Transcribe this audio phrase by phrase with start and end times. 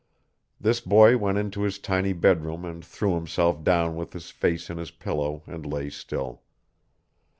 [0.59, 4.79] This boy went into his tiny bedroom and threw himself down with his face in
[4.79, 6.41] his pillow and lay still.